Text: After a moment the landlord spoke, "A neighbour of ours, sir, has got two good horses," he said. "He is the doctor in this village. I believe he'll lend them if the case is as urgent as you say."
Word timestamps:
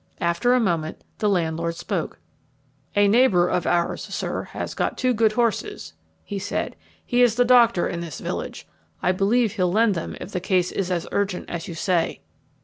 After 0.19 0.55
a 0.55 0.59
moment 0.59 1.03
the 1.19 1.29
landlord 1.29 1.75
spoke, 1.75 2.17
"A 2.95 3.07
neighbour 3.07 3.47
of 3.47 3.67
ours, 3.67 4.01
sir, 4.03 4.45
has 4.45 4.73
got 4.73 4.97
two 4.97 5.13
good 5.13 5.33
horses," 5.33 5.93
he 6.23 6.39
said. 6.39 6.75
"He 7.05 7.21
is 7.21 7.35
the 7.35 7.45
doctor 7.45 7.87
in 7.87 7.99
this 7.99 8.19
village. 8.19 8.67
I 9.03 9.11
believe 9.11 9.51
he'll 9.51 9.71
lend 9.71 9.93
them 9.93 10.17
if 10.19 10.31
the 10.31 10.39
case 10.39 10.71
is 10.71 10.89
as 10.89 11.07
urgent 11.11 11.47
as 11.51 11.67
you 11.67 11.75
say." 11.75 12.21